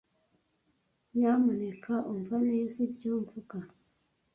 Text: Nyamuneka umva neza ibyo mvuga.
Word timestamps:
Nyamuneka 1.15 1.93
umva 2.13 2.37
neza 2.49 2.75
ibyo 2.85 3.09
mvuga. 3.21 3.57